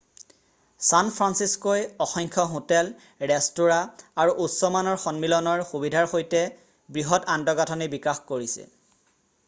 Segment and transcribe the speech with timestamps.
[0.87, 2.87] San ফান্সিস্ক'ই অসংখ্য hotel
[3.31, 3.81] restaurant
[4.23, 6.41] আৰু উচ্চ মানৰ সন্মিলনৰ সুবিধাৰ সৈতে
[6.97, 8.67] বৃহৎ আন্তঃগাঁঠনি বিকাশ কৰিছে